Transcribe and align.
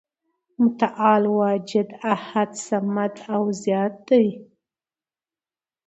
متعال 0.59 1.23
واجد، 1.39 1.87
احد، 2.13 2.49
صمد 2.67 3.13
او 3.35 3.43
ذات 3.63 3.93
دی، 4.07 4.25